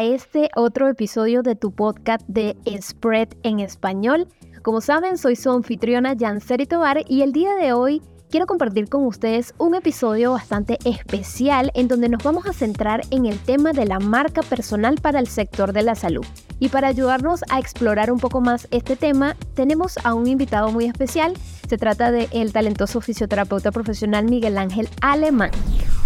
este 0.00 0.48
otro 0.56 0.88
episodio 0.88 1.42
de 1.42 1.54
tu 1.54 1.70
podcast 1.70 2.26
de 2.28 2.56
Spread 2.80 3.28
en 3.42 3.60
español. 3.60 4.26
Como 4.62 4.80
saben, 4.80 5.18
soy 5.18 5.36
su 5.36 5.50
anfitriona 5.50 6.14
Janseri 6.18 6.64
Tobar 6.64 7.02
y 7.06 7.20
el 7.20 7.32
día 7.32 7.54
de 7.56 7.74
hoy 7.74 8.00
quiero 8.30 8.46
compartir 8.46 8.88
con 8.88 9.04
ustedes 9.04 9.52
un 9.58 9.74
episodio 9.74 10.32
bastante 10.32 10.78
especial 10.86 11.70
en 11.74 11.88
donde 11.88 12.08
nos 12.08 12.22
vamos 12.22 12.46
a 12.46 12.54
centrar 12.54 13.02
en 13.10 13.26
el 13.26 13.38
tema 13.38 13.72
de 13.72 13.84
la 13.84 13.98
marca 13.98 14.40
personal 14.42 14.94
para 14.94 15.18
el 15.18 15.26
sector 15.26 15.74
de 15.74 15.82
la 15.82 15.94
salud. 15.94 16.24
Y 16.58 16.70
para 16.70 16.88
ayudarnos 16.88 17.42
a 17.50 17.58
explorar 17.58 18.10
un 18.10 18.18
poco 18.18 18.40
más 18.40 18.66
este 18.70 18.96
tema, 18.96 19.36
tenemos 19.54 19.98
a 20.04 20.14
un 20.14 20.26
invitado 20.26 20.72
muy 20.72 20.86
especial. 20.86 21.34
Se 21.68 21.76
trata 21.76 22.10
de 22.10 22.28
el 22.32 22.54
talentoso 22.54 23.02
fisioterapeuta 23.02 23.72
profesional 23.72 24.24
Miguel 24.24 24.56
Ángel 24.56 24.88
Alemán. 25.02 25.50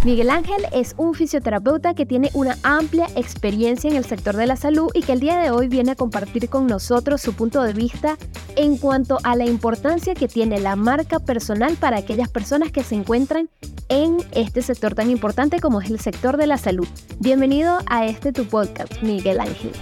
Miguel 0.05 0.29
Ángel 0.29 0.67
es 0.73 0.95
un 0.99 1.15
fisioterapeuta 1.15 1.95
que 1.95 2.05
tiene 2.05 2.31
una 2.35 2.59
amplia 2.63 3.07
experiencia 3.17 3.89
en 3.89 3.97
el 3.97 4.05
sector 4.05 4.37
de 4.37 4.47
la 4.47 4.55
salud 4.55 4.91
y 4.93 5.01
que 5.01 5.13
el 5.13 5.21
día 5.21 5.39
de 5.39 5.51
hoy 5.51 5.67
viene 5.67 5.93
a 5.93 5.95
compartir 5.95 6.51
con 6.51 6.67
nosotros 6.67 7.23
su 7.23 7.33
punto 7.33 7.63
de 7.63 7.73
vista 7.73 8.19
en 8.55 8.77
cuanto 8.77 9.19
a 9.23 9.35
la 9.35 9.47
importancia 9.47 10.15
que 10.15 10.29
tiene 10.29 10.61
la 10.61 10.77
marca 10.77 11.21
personal 11.21 11.77
para 11.77 11.97
aquellas 11.97 12.29
personas 12.29 12.71
que 12.71 12.85
se 12.85 12.97
encuentran 12.97 13.49
en 13.89 14.19
este 14.33 14.61
sector 14.61 14.95
tan 14.95 15.09
importante 15.09 15.59
como 15.59 15.81
es 15.81 15.89
el 15.89 15.99
sector 15.99 16.37
de 16.37 16.49
la 16.49 16.59
salud. 16.59 16.87
Bienvenido 17.19 17.79
a 17.87 18.05
este 18.05 18.31
tu 18.35 18.45
podcast, 18.45 19.01
Miguel 19.01 19.41
Ángel. 19.41 19.73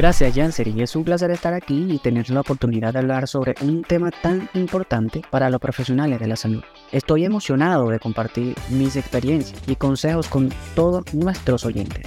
Gracias, 0.00 0.34
Janseri. 0.34 0.80
Es 0.80 0.96
un 0.96 1.04
placer 1.04 1.30
estar 1.30 1.52
aquí 1.52 1.86
y 1.90 1.98
tener 1.98 2.30
la 2.30 2.40
oportunidad 2.40 2.94
de 2.94 3.00
hablar 3.00 3.28
sobre 3.28 3.54
un 3.60 3.82
tema 3.82 4.10
tan 4.10 4.48
importante 4.54 5.20
para 5.28 5.50
los 5.50 5.60
profesionales 5.60 6.18
de 6.18 6.26
la 6.26 6.36
salud. 6.36 6.62
Estoy 6.90 7.26
emocionado 7.26 7.90
de 7.90 8.00
compartir 8.00 8.56
mis 8.70 8.96
experiencias 8.96 9.60
y 9.66 9.76
consejos 9.76 10.26
con 10.28 10.48
todos 10.74 11.12
nuestros 11.12 11.66
oyentes. 11.66 12.06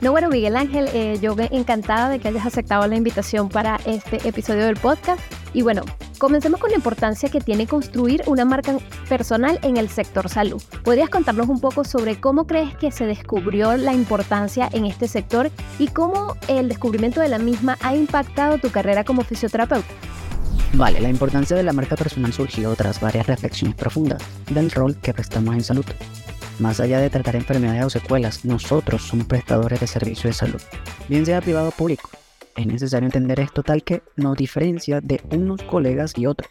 No, 0.00 0.10
bueno, 0.10 0.28
Miguel 0.28 0.56
Ángel, 0.56 0.88
eh, 0.92 1.20
yo 1.22 1.36
encantada 1.52 2.08
de 2.08 2.18
que 2.18 2.26
hayas 2.26 2.46
aceptado 2.46 2.84
la 2.88 2.96
invitación 2.96 3.48
para 3.48 3.76
este 3.86 4.28
episodio 4.28 4.64
del 4.64 4.74
podcast. 4.74 5.20
Y 5.54 5.62
bueno, 5.62 5.82
comencemos 6.20 6.60
con 6.60 6.70
la 6.70 6.76
importancia 6.76 7.30
que 7.30 7.40
tiene 7.40 7.66
construir 7.66 8.22
una 8.26 8.44
marca 8.44 8.76
personal 9.08 9.58
en 9.62 9.78
el 9.78 9.88
sector 9.88 10.28
salud. 10.28 10.62
¿Podrías 10.84 11.08
contarnos 11.08 11.48
un 11.48 11.60
poco 11.60 11.82
sobre 11.82 12.20
cómo 12.20 12.46
crees 12.46 12.76
que 12.76 12.92
se 12.92 13.06
descubrió 13.06 13.76
la 13.76 13.94
importancia 13.94 14.68
en 14.72 14.84
este 14.84 15.08
sector 15.08 15.50
y 15.78 15.88
cómo 15.88 16.36
el 16.46 16.68
descubrimiento 16.68 17.20
de 17.20 17.28
la 17.28 17.38
misma 17.38 17.78
ha 17.80 17.96
impactado 17.96 18.58
tu 18.58 18.70
carrera 18.70 19.02
como 19.02 19.24
fisioterapeuta? 19.24 19.88
Vale, 20.74 21.00
la 21.00 21.08
importancia 21.08 21.56
de 21.56 21.62
la 21.62 21.72
marca 21.72 21.96
personal 21.96 22.32
surgió 22.32 22.76
tras 22.76 23.00
varias 23.00 23.26
reflexiones 23.26 23.74
profundas 23.74 24.22
del 24.50 24.70
rol 24.70 24.96
que 24.96 25.14
prestamos 25.14 25.54
en 25.54 25.64
salud. 25.64 25.86
Más 26.58 26.80
allá 26.80 27.00
de 27.00 27.08
tratar 27.08 27.34
enfermedades 27.34 27.84
o 27.86 27.90
secuelas, 27.90 28.44
nosotros 28.44 29.02
somos 29.02 29.26
prestadores 29.26 29.80
de 29.80 29.86
servicios 29.86 30.24
de 30.24 30.32
salud, 30.34 30.60
bien 31.08 31.24
sea 31.24 31.40
privado 31.40 31.70
o 31.70 31.72
público. 31.72 32.10
Es 32.56 32.66
necesario 32.66 33.06
entender 33.06 33.40
esto 33.40 33.62
tal 33.62 33.82
que 33.82 34.02
nos 34.16 34.36
diferencia 34.36 35.00
de 35.00 35.20
unos 35.32 35.62
colegas 35.62 36.16
y 36.16 36.26
otros. 36.26 36.50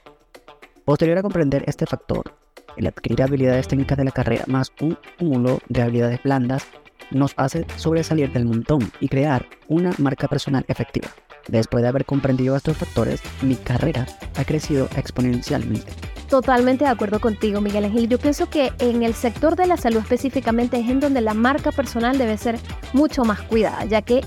Posterior 0.86 1.18
a 1.18 1.22
comprender 1.22 1.64
este 1.68 1.86
factor, 1.86 2.34
el 2.78 2.88
adquirir 2.88 3.22
habilidades 3.22 3.68
técnicas 3.68 3.98
de 3.98 4.06
la 4.06 4.12
carrera 4.12 4.46
más 4.48 4.72
un 4.82 4.98
cúmulo 5.18 5.60
de 5.68 5.82
habilidades 5.82 6.24
blandas 6.24 6.66
nos 7.12 7.34
hace 7.38 7.66
sobresalir 7.76 8.32
del 8.32 8.46
montón 8.46 8.92
y 9.00 9.08
crear 9.08 9.46
una 9.68 9.92
marca 9.98 10.28
personal 10.28 10.66
efectiva. 10.68 11.10
Después 11.48 11.82
de 11.82 11.90
haber 11.90 12.06
comprendido 12.06 12.56
estos 12.56 12.78
factores, 12.78 13.22
mi 13.42 13.56
carrera 13.56 14.06
ha 14.36 14.46
crecido 14.46 14.88
exponencialmente. 14.96 15.92
Totalmente 16.30 16.86
de 16.86 16.92
acuerdo 16.92 17.20
contigo, 17.20 17.60
Miguel 17.60 17.86
Ángel. 17.86 18.08
Yo 18.08 18.20
pienso 18.20 18.52
que 18.52 18.72
en 18.78 19.02
el 19.02 19.16
sector 19.16 19.56
de 19.56 19.66
la 19.66 19.78
salud 19.78 20.00
específicamente 20.00 20.80
es 20.80 20.88
en 20.88 21.00
donde 21.00 21.22
la 21.22 21.34
marca 21.34 21.72
personal 21.72 22.20
debe 22.20 22.38
ser 22.38 22.60
mucho 22.94 23.24
más 23.24 23.42
cuidada, 23.42 23.84
ya 23.86 24.04
que 24.04 24.22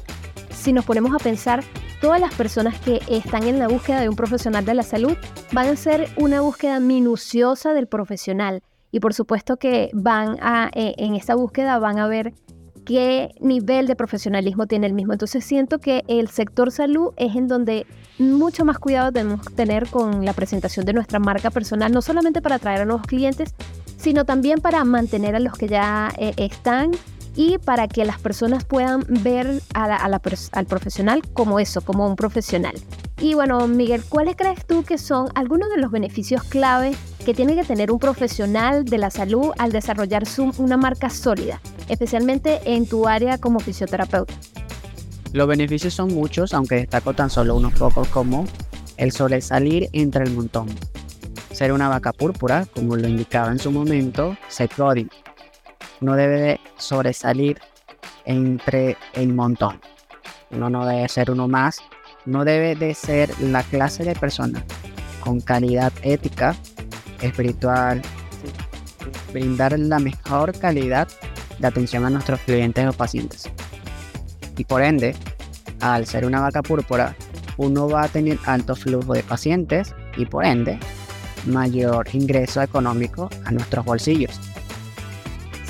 si 0.63 0.73
nos 0.73 0.85
ponemos 0.85 1.13
a 1.13 1.19
pensar, 1.19 1.65
todas 2.01 2.21
las 2.21 2.33
personas 2.35 2.79
que 2.79 3.01
están 3.09 3.43
en 3.43 3.59
la 3.59 3.67
búsqueda 3.67 4.01
de 4.01 4.09
un 4.09 4.15
profesional 4.15 4.65
de 4.65 4.75
la 4.75 4.85
salud 4.85 5.17
van 5.53 5.67
a 5.67 5.73
hacer 5.73 6.09
una 6.17 6.41
búsqueda 6.41 6.79
minuciosa 6.79 7.73
del 7.73 7.89
profesional. 7.89 8.63
Y 8.93 9.01
por 9.01 9.13
supuesto 9.13 9.57
que 9.57 9.91
van 9.93 10.37
a, 10.41 10.71
eh, 10.75 10.95
en 10.99 11.17
esta 11.17 11.35
búsqueda 11.35 11.81
van 11.81 11.99
a 11.99 12.07
ver 12.07 12.33
qué 12.85 13.35
nivel 13.41 13.89
de 13.89 13.97
profesionalismo 13.97 14.69
tiene 14.69 14.87
el 14.87 14.93
mismo. 14.93 15.13
Entonces 15.13 15.45
siento 15.45 15.81
que 15.81 16.05
el 16.07 16.29
sector 16.29 16.71
salud 16.71 17.13
es 17.17 17.35
en 17.35 17.49
donde 17.49 17.85
mucho 18.19 18.65
más 18.65 18.79
cuidado 18.79 19.11
tenemos 19.11 19.45
que 19.45 19.55
tener 19.55 19.89
con 19.89 20.25
la 20.25 20.33
presentación 20.33 20.87
de 20.87 20.93
nuestra 20.93 21.19
marca 21.19 21.51
personal, 21.51 21.91
no 21.91 22.03
solamente 22.03 22.41
para 22.41 22.57
atraer 22.57 22.83
a 22.83 22.85
nuevos 22.85 23.07
clientes, 23.07 23.53
sino 23.97 24.25
también 24.25 24.61
para 24.61 24.85
mantener 24.85 25.35
a 25.35 25.41
los 25.41 25.55
que 25.55 25.67
ya 25.67 26.13
eh, 26.19 26.35
están 26.37 26.93
y 27.35 27.59
para 27.59 27.89
que 27.89 28.05
las 28.05 28.19
personas 28.19 28.65
puedan 28.65 29.05
ver 29.09 29.61
al 29.75 30.67
profesional 30.67 31.23
como 31.33 31.59
eso, 31.61 31.81
como 31.81 32.07
un 32.07 32.17
profesional. 32.17 32.75
Y 33.21 33.35
bueno, 33.35 33.69
Miguel, 33.69 34.03
¿cuáles 34.09 34.37
crees 34.37 34.67
tú 34.67 34.83
que 34.83 34.99
son 34.99 35.29
algunos 35.35 35.71
de 35.71 35.79
los 35.79 35.91
beneficios 35.91 36.43
clave 36.43 36.95
que 37.25 37.35
tiene 37.35 37.55
que 37.55 37.63
tener 37.63 37.93
un 37.93 37.99
profesional 37.99 38.85
de 38.85 38.99
la 38.99 39.11
salud 39.11 39.53
al 39.59 39.71
desarrollar 39.71 40.25
una 40.59 40.77
marca 40.77 41.09
sólida, 41.09 41.61
especialmente 41.89 42.61
en 42.65 42.87
tu 42.87 43.07
área 43.07 43.39
como 43.39 43.61
fisioterapeuta? 43.61 44.35
Los 45.33 45.47
beneficios 45.47 45.95
son 45.95 46.13
muchos, 46.13 46.53
aunque 46.53 46.75
destaco 46.75 47.15
tan 47.15 47.31
solo 47.31 47.57
unos 47.57 47.73
pocos 47.75 48.09
como 48.09 48.45
el 48.97 49.13
sobresalir 49.13 49.89
entre 49.93 50.25
el 50.25 50.33
montón, 50.33 50.67
ser 51.53 51.73
una 51.73 51.89
vaca 51.89 52.13
púrpura, 52.13 52.67
como 52.75 52.97
lo 52.97 53.09
indicaba 53.09 53.51
en 53.51 53.59
su 53.59 53.71
momento 53.71 54.37
Seth 54.49 54.77
Godin. 54.77 55.09
No 56.03 56.17
debe 56.17 56.61
sobresalir 56.77 57.61
entre 58.25 58.97
el 59.15 59.33
montón. 59.33 59.81
Uno 60.51 60.69
no 60.69 60.85
debe 60.85 61.09
ser 61.09 61.31
uno 61.31 61.49
más, 61.49 61.81
no 62.27 62.45
debe 62.45 62.75
de 62.75 62.93
ser 62.95 63.31
la 63.41 63.63
clase 63.63 64.05
de 64.05 64.15
persona 64.15 64.65
con 65.21 65.41
calidad 65.41 65.93
ética 66.03 66.57
espiritual, 67.21 68.03
brindar 69.33 69.79
la 69.79 70.01
mejor 70.01 70.59
calidad 70.59 71.09
de 71.59 71.67
atención 71.69 72.05
a 72.05 72.11
nuestros 72.11 72.41
clientes 72.41 72.87
o 72.87 72.93
pacientes. 72.93 73.49
Y 74.57 74.65
por 74.65 74.83
ende, 74.83 75.15
al 75.81 76.07
ser 76.07 76.27
una 76.27 76.41
vaca 76.41 76.63
púrpura, 76.63 77.15
uno 77.57 77.89
va 77.89 78.03
a 78.03 78.09
tener 78.09 78.39
alto 78.45 78.75
flujo 78.75 79.15
de 79.15 79.23
pacientes 79.23 79.95
y 80.17 80.27
por 80.27 80.45
ende 80.45 80.79
mayor 81.47 82.09
ingreso 82.13 82.61
económico 82.61 83.31
a 83.45 83.53
nuestros 83.53 83.85
bolsillos. 83.85 84.41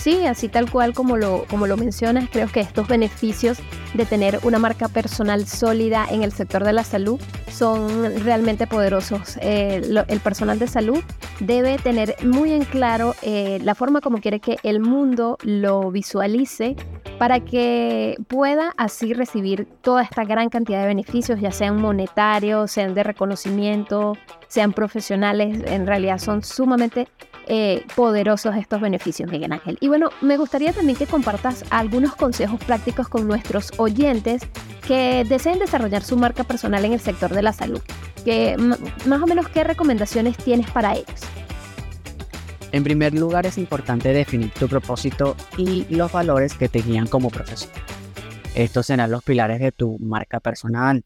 Sí, 0.03 0.27
así 0.27 0.49
tal 0.49 0.69
cual 0.69 0.95
como 0.95 1.17
lo, 1.17 1.45
como 1.49 1.69
lo 1.69 1.77
mencionas, 1.77 2.29
creo 2.29 2.49
que 2.49 2.59
estos 2.59 2.89
beneficios 2.89 3.59
de 3.95 4.05
tener 4.05 4.41
una 4.43 4.59
marca 4.59 4.89
personal 4.89 5.47
sólida 5.47 6.05
en 6.11 6.25
el 6.25 6.33
sector 6.33 6.65
de 6.65 6.73
la 6.73 6.83
salud 6.83 7.21
son 7.49 8.25
realmente 8.25 8.67
poderosos. 8.67 9.39
Eh, 9.41 9.81
el 10.09 10.19
personal 10.19 10.59
de 10.59 10.67
salud 10.67 10.99
debe 11.39 11.79
tener 11.79 12.17
muy 12.25 12.51
en 12.51 12.65
claro 12.65 13.15
eh, 13.23 13.61
la 13.63 13.77
forma 13.77 14.01
como 14.01 14.19
quiere 14.19 14.41
que 14.41 14.57
el 14.65 14.81
mundo 14.81 15.39
lo 15.45 15.93
visualice 15.93 16.75
para 17.21 17.39
que 17.39 18.17
pueda 18.27 18.75
así 18.77 19.15
recibir 19.15 19.69
toda 19.83 20.03
esta 20.03 20.25
gran 20.25 20.49
cantidad 20.49 20.81
de 20.81 20.89
beneficios, 20.89 21.41
ya 21.41 21.53
sean 21.53 21.81
monetarios, 21.81 22.73
sean 22.73 22.95
de 22.95 23.05
reconocimiento, 23.05 24.17
sean 24.49 24.73
profesionales, 24.73 25.63
en 25.67 25.87
realidad 25.87 26.19
son 26.19 26.43
sumamente 26.43 27.07
eh, 27.47 27.85
poderosos 27.97 28.57
estos 28.57 28.81
beneficios, 28.81 29.31
Miguel 29.31 29.53
Ángel. 29.53 29.77
Y 29.81 29.89
bueno, 29.89 30.11
me 30.21 30.37
gustaría 30.37 30.73
también 30.73 30.97
que 30.97 31.07
compartas 31.07 31.65
algunos 31.71 32.15
consejos 32.15 32.63
prácticos 32.65 33.09
con 33.09 33.27
nuestros 33.27 33.71
oyentes 33.79 34.43
que 34.87 35.25
deseen 35.29 35.59
desarrollar 35.59 36.03
su 36.03 36.17
marca 36.17 36.45
personal 36.45 36.85
en 36.85 36.93
el 36.93 37.01
sector 37.01 37.35
de 37.35 37.43
la 37.43 37.53
salud. 37.53 37.81
Que, 38.25 38.57
más 38.57 39.23
o 39.23 39.27
menos, 39.27 39.49
¿qué 39.49 39.65
recomendaciones 39.65 40.37
tienes 40.37 40.71
para 40.71 40.95
ellos? 40.95 41.21
En 42.73 42.85
primer 42.85 43.13
lugar, 43.15 43.45
es 43.45 43.59
importante 43.59 44.13
definir 44.13 44.51
tu 44.51 44.67
propósito 44.69 45.37
y 45.59 45.85
los 45.95 46.11
valores 46.11 46.55
que 46.55 46.69
te 46.69 46.81
guían 46.81 47.07
como 47.07 47.29
profesor. 47.29 47.71
Estos 48.55 48.87
serán 48.87 49.11
los 49.11 49.23
pilares 49.23 49.61
de 49.61 49.73
tu 49.73 49.99
marca 49.99 50.41
personal. 50.41 51.05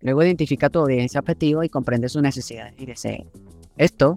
Luego 0.00 0.22
identifica 0.22 0.70
tu 0.70 0.80
audiencia 0.80 1.20
objetivo 1.20 1.62
y 1.62 1.68
comprende 1.68 2.08
sus 2.08 2.22
necesidades 2.22 2.74
y 2.78 2.86
deseos. 2.86 3.26
Esto 3.76 4.16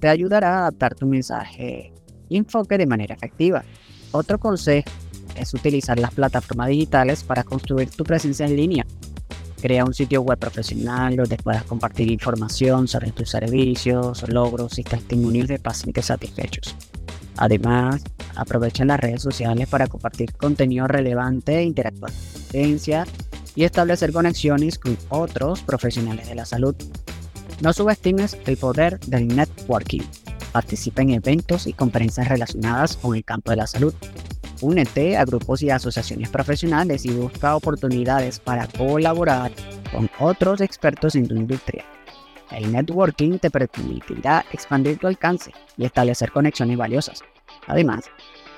te 0.00 0.08
ayudará 0.08 0.56
a 0.56 0.58
adaptar 0.60 0.94
tu 0.94 1.06
mensaje 1.06 1.92
y 2.28 2.36
enfoque 2.36 2.78
de 2.78 2.86
manera 2.86 3.14
efectiva. 3.14 3.64
Otro 4.12 4.38
consejo 4.38 4.90
es 5.36 5.54
utilizar 5.54 5.98
las 5.98 6.14
plataformas 6.14 6.68
digitales 6.68 7.22
para 7.22 7.44
construir 7.44 7.90
tu 7.90 8.04
presencia 8.04 8.46
en 8.46 8.56
línea. 8.56 8.86
Crea 9.60 9.84
un 9.84 9.94
sitio 9.94 10.22
web 10.22 10.38
profesional 10.38 11.16
donde 11.16 11.36
puedas 11.36 11.64
compartir 11.64 12.10
información 12.10 12.86
sobre 12.86 13.10
tus 13.10 13.30
servicios, 13.30 14.28
logros 14.28 14.78
y 14.78 14.84
testimonios 14.84 15.48
de 15.48 15.58
pacientes 15.58 16.06
satisfechos. 16.06 16.76
Además, 17.36 18.02
aprovecha 18.36 18.84
las 18.84 19.00
redes 19.00 19.22
sociales 19.22 19.68
para 19.68 19.86
compartir 19.86 20.32
contenido 20.34 20.86
relevante, 20.86 21.62
interactuar 21.62 22.12
con 22.12 22.78
la 22.92 23.06
y 23.54 23.64
establecer 23.64 24.12
conexiones 24.12 24.78
con 24.78 24.96
otros 25.08 25.62
profesionales 25.62 26.28
de 26.28 26.36
la 26.36 26.44
salud. 26.44 26.76
No 27.60 27.72
subestimes 27.72 28.38
el 28.46 28.56
poder 28.56 29.00
del 29.00 29.26
networking. 29.26 30.02
Participa 30.52 31.02
en 31.02 31.10
eventos 31.10 31.66
y 31.66 31.72
conferencias 31.72 32.28
relacionadas 32.28 32.96
con 32.96 33.16
el 33.16 33.24
campo 33.24 33.50
de 33.50 33.56
la 33.56 33.66
salud. 33.66 33.92
Únete 34.60 35.16
a 35.16 35.24
grupos 35.24 35.62
y 35.62 35.70
asociaciones 35.70 36.28
profesionales 36.28 37.04
y 37.04 37.10
busca 37.10 37.56
oportunidades 37.56 38.38
para 38.38 38.68
colaborar 38.68 39.50
con 39.92 40.08
otros 40.20 40.60
expertos 40.60 41.16
en 41.16 41.26
tu 41.26 41.34
industria. 41.34 41.84
El 42.52 42.70
networking 42.70 43.38
te 43.38 43.50
permitirá 43.50 44.44
expandir 44.52 44.98
tu 44.98 45.08
alcance 45.08 45.52
y 45.76 45.84
establecer 45.84 46.30
conexiones 46.30 46.78
valiosas. 46.78 47.22
Además, 47.66 48.04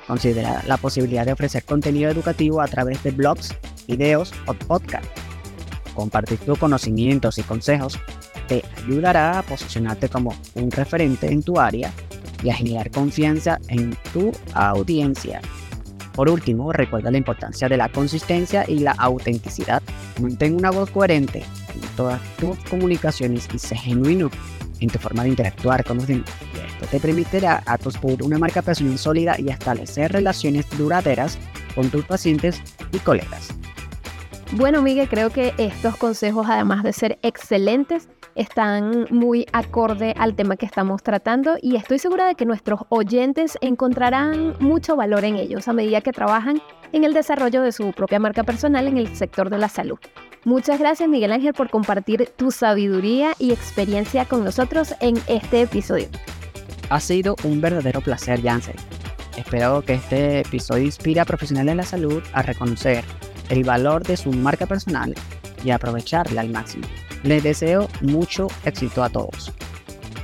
considera 0.06 0.62
la 0.66 0.76
posibilidad 0.76 1.24
de 1.24 1.32
ofrecer 1.32 1.64
contenido 1.64 2.10
educativo 2.10 2.60
a 2.60 2.68
través 2.68 3.02
de 3.02 3.12
blogs, 3.12 3.54
videos 3.88 4.32
o 4.46 4.52
podcasts. 4.52 5.08
Compartir 5.94 6.38
tus 6.38 6.58
conocimientos 6.58 7.38
y 7.38 7.42
consejos 7.42 7.98
te 8.50 8.64
ayudará 8.78 9.38
a 9.38 9.42
posicionarte 9.42 10.08
como 10.08 10.34
un 10.54 10.72
referente 10.72 11.30
en 11.30 11.40
tu 11.40 11.60
área 11.60 11.92
y 12.42 12.50
a 12.50 12.54
generar 12.54 12.90
confianza 12.90 13.60
en 13.68 13.96
tu 14.12 14.32
audiencia. 14.54 15.40
Por 16.14 16.28
último, 16.28 16.72
recuerda 16.72 17.12
la 17.12 17.18
importancia 17.18 17.68
de 17.68 17.76
la 17.76 17.88
consistencia 17.88 18.64
y 18.66 18.80
la 18.80 18.90
autenticidad. 18.98 19.80
Mantén 20.20 20.56
una 20.56 20.72
voz 20.72 20.90
coherente 20.90 21.44
en 21.74 21.96
todas 21.96 22.20
tus 22.38 22.58
comunicaciones 22.68 23.48
y 23.54 23.58
sé 23.60 23.76
genuino 23.76 24.30
en 24.80 24.90
tu 24.90 24.98
forma 24.98 25.22
de 25.22 25.28
interactuar 25.28 25.84
con 25.84 25.98
los 25.98 26.08
demás. 26.08 26.28
Esto 26.66 26.86
te 26.90 26.98
permitirá 26.98 27.62
a 27.66 27.78
construir 27.78 28.20
una 28.24 28.36
marca 28.36 28.62
personal 28.62 28.98
sólida 28.98 29.36
y 29.38 29.48
establecer 29.48 30.10
relaciones 30.10 30.66
duraderas 30.76 31.38
con 31.76 31.88
tus 31.88 32.04
pacientes 32.04 32.60
y 32.90 32.98
colegas. 32.98 33.50
Bueno, 34.52 34.82
Miguel, 34.82 35.08
creo 35.08 35.30
que 35.30 35.54
estos 35.58 35.96
consejos, 35.96 36.48
además 36.50 36.82
de 36.82 36.92
ser 36.92 37.20
excelentes, 37.22 38.08
están 38.34 39.06
muy 39.10 39.46
acorde 39.52 40.14
al 40.18 40.34
tema 40.34 40.56
que 40.56 40.66
estamos 40.66 41.02
tratando 41.02 41.56
y 41.60 41.76
estoy 41.76 41.98
segura 41.98 42.26
de 42.26 42.34
que 42.34 42.46
nuestros 42.46 42.80
oyentes 42.88 43.58
encontrarán 43.60 44.54
mucho 44.60 44.96
valor 44.96 45.24
en 45.24 45.36
ellos 45.36 45.68
a 45.68 45.72
medida 45.72 46.00
que 46.00 46.12
trabajan 46.12 46.60
en 46.92 47.04
el 47.04 47.14
desarrollo 47.14 47.62
de 47.62 47.72
su 47.72 47.92
propia 47.92 48.18
marca 48.18 48.44
personal 48.44 48.86
en 48.86 48.98
el 48.98 49.14
sector 49.16 49.50
de 49.50 49.58
la 49.58 49.68
salud. 49.68 49.98
Muchas 50.44 50.78
gracias 50.78 51.08
Miguel 51.08 51.32
Ángel 51.32 51.54
por 51.54 51.70
compartir 51.70 52.28
tu 52.36 52.50
sabiduría 52.50 53.32
y 53.38 53.52
experiencia 53.52 54.24
con 54.24 54.44
nosotros 54.44 54.94
en 55.00 55.16
este 55.26 55.62
episodio. 55.62 56.08
Ha 56.88 56.98
sido 57.00 57.36
un 57.44 57.60
verdadero 57.60 58.00
placer, 58.00 58.42
Jansen. 58.42 58.76
Espero 59.36 59.82
que 59.82 59.94
este 59.94 60.40
episodio 60.40 60.84
inspire 60.84 61.20
a 61.20 61.24
profesionales 61.24 61.72
de 61.72 61.76
la 61.76 61.84
salud 61.84 62.22
a 62.32 62.42
reconocer 62.42 63.04
el 63.48 63.64
valor 63.64 64.02
de 64.04 64.16
su 64.16 64.32
marca 64.32 64.66
personal 64.66 65.14
y 65.64 65.70
aprovecharla 65.70 66.40
al 66.40 66.48
máximo. 66.48 66.86
Les 67.22 67.42
deseo 67.42 67.88
mucho 68.00 68.48
éxito 68.64 69.02
a 69.02 69.10
todos. 69.10 69.52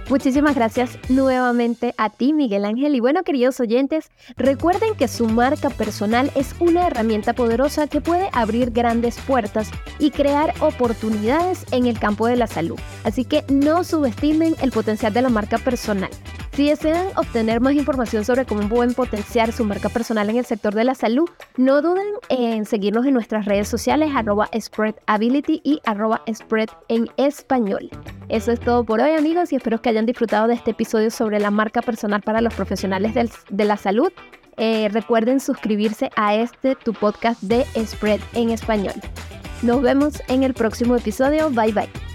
Muchísimas 0.08 0.54
gracias 0.54 0.98
nuevamente 1.08 1.92
a 1.98 2.10
ti, 2.10 2.32
Miguel 2.32 2.64
Ángel. 2.64 2.94
Y 2.94 3.00
bueno, 3.00 3.24
queridos 3.24 3.58
oyentes, 3.58 4.08
recuerden 4.36 4.94
que 4.94 5.08
su 5.08 5.26
marca 5.26 5.68
personal 5.68 6.30
es 6.36 6.54
una 6.60 6.86
herramienta 6.86 7.32
poderosa 7.32 7.88
que 7.88 8.00
puede 8.00 8.28
abrir 8.32 8.70
grandes 8.70 9.18
puertas 9.18 9.68
y 9.98 10.12
crear 10.12 10.54
oportunidades 10.60 11.66
en 11.72 11.86
el 11.86 11.98
campo 11.98 12.28
de 12.28 12.36
la 12.36 12.46
salud. 12.46 12.78
Así 13.02 13.24
que 13.24 13.44
no 13.48 13.82
subestimen 13.82 14.54
el 14.62 14.70
potencial 14.70 15.12
de 15.12 15.22
la 15.22 15.28
marca 15.28 15.58
personal. 15.58 16.10
Si 16.56 16.70
desean 16.70 17.08
obtener 17.16 17.60
más 17.60 17.74
información 17.74 18.24
sobre 18.24 18.46
cómo 18.46 18.66
pueden 18.66 18.94
potenciar 18.94 19.52
su 19.52 19.62
marca 19.66 19.90
personal 19.90 20.30
en 20.30 20.38
el 20.38 20.46
sector 20.46 20.74
de 20.74 20.84
la 20.84 20.94
salud, 20.94 21.28
no 21.58 21.82
duden 21.82 22.06
en 22.30 22.64
seguirnos 22.64 23.04
en 23.04 23.12
nuestras 23.12 23.44
redes 23.44 23.68
sociales 23.68 24.12
arroba 24.16 24.48
spreadability 24.58 25.60
y 25.62 25.80
arroba 25.84 26.22
spread 26.32 26.70
en 26.88 27.10
español. 27.18 27.90
Eso 28.30 28.52
es 28.52 28.60
todo 28.60 28.84
por 28.84 29.02
hoy 29.02 29.10
amigos 29.10 29.52
y 29.52 29.56
espero 29.56 29.82
que 29.82 29.90
hayan 29.90 30.06
disfrutado 30.06 30.48
de 30.48 30.54
este 30.54 30.70
episodio 30.70 31.10
sobre 31.10 31.40
la 31.40 31.50
marca 31.50 31.82
personal 31.82 32.22
para 32.22 32.40
los 32.40 32.54
profesionales 32.54 33.12
de 33.12 33.64
la 33.66 33.76
salud. 33.76 34.10
Eh, 34.56 34.88
recuerden 34.90 35.40
suscribirse 35.40 36.08
a 36.16 36.36
este 36.36 36.74
tu 36.74 36.94
podcast 36.94 37.42
de 37.42 37.66
Spread 37.84 38.20
en 38.32 38.48
español. 38.48 38.94
Nos 39.60 39.82
vemos 39.82 40.22
en 40.28 40.42
el 40.42 40.54
próximo 40.54 40.96
episodio. 40.96 41.50
Bye 41.50 41.72
bye. 41.72 42.05